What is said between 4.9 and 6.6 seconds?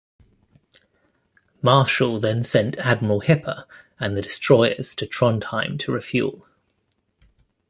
to Trondheim to refuel.